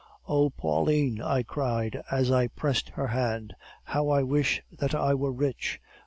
[0.27, 3.53] "'Oh, Pauline!' I cried, as I pressed her hand,
[3.83, 5.79] 'how I wish that I were rich!